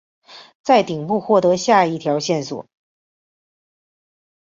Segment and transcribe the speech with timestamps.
[0.63, 2.65] 在顶部获得下一条线索。